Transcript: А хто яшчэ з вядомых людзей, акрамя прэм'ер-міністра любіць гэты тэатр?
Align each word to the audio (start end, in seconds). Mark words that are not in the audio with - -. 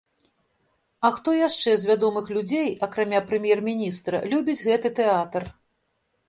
А 1.09 1.11
хто 1.17 1.35
яшчэ 1.47 1.75
з 1.81 1.89
вядомых 1.89 2.25
людзей, 2.37 2.69
акрамя 2.87 3.21
прэм'ер-міністра 3.29 4.23
любіць 4.33 4.61
гэты 4.67 4.89
тэатр? 5.03 5.49